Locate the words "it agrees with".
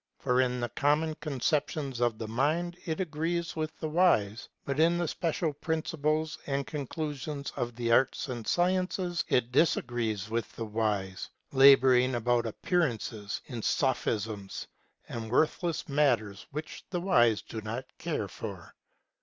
2.85-3.77